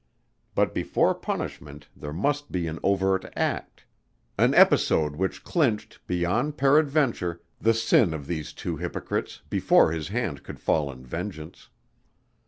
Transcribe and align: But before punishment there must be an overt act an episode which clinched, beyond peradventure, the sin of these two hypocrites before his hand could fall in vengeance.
But 0.55 0.73
before 0.73 1.13
punishment 1.13 1.87
there 1.95 2.11
must 2.11 2.51
be 2.51 2.65
an 2.65 2.79
overt 2.81 3.23
act 3.35 3.85
an 4.35 4.55
episode 4.55 5.15
which 5.15 5.43
clinched, 5.43 5.99
beyond 6.07 6.57
peradventure, 6.57 7.43
the 7.59 7.75
sin 7.75 8.11
of 8.11 8.25
these 8.25 8.51
two 8.51 8.77
hypocrites 8.77 9.43
before 9.47 9.91
his 9.91 10.07
hand 10.07 10.41
could 10.41 10.59
fall 10.59 10.91
in 10.91 11.05
vengeance. 11.05 11.69